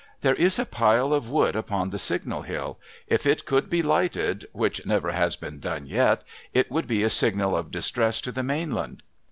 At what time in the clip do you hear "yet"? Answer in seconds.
5.85-6.23